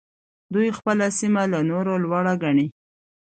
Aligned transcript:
دوی 0.53 0.69
خپله 0.77 1.05
سيمه 1.19 1.43
له 1.51 1.59
نورو 1.71 1.93
لوړه 2.03 2.33
ګڼي. 2.43 2.67